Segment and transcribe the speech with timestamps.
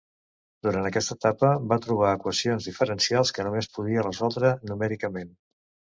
[0.67, 5.31] Durant aquesta etapa va trobar equacions diferencials que només podia resoldre numèricament.